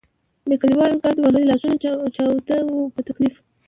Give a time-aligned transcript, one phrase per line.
[0.49, 1.75] د کلیوالو ګرد وهلي لاسونه
[2.15, 3.35] چاود وو په تکلیف.